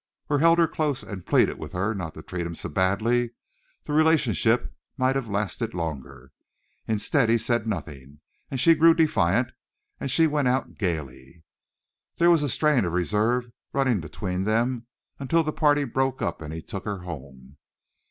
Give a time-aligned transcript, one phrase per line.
[0.31, 3.33] or held her close and pleaded with her not to treat him so badly,
[3.83, 6.31] the relationship might have lasted longer.
[6.87, 8.19] Instead he said nothing,
[8.49, 9.51] and she grew defiant
[9.99, 11.43] and she went out gaily.
[12.17, 14.87] There was a strain of reserve running between them
[15.19, 17.57] until the party broke up and he took her home.